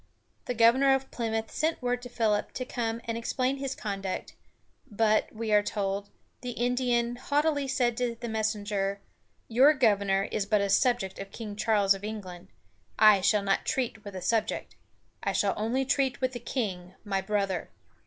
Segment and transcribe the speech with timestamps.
[0.45, 4.33] The governor of Plymouth sent word to Philip to come and explain his conduct,
[4.89, 6.09] but, we are told,
[6.41, 8.99] the Indian haughtily said to the messenger:
[9.47, 12.47] "Your governor is but a subject of King Charles of England.
[12.97, 14.75] I shall not treat with a subject.
[15.21, 17.69] I shall only treat with the king, my brother.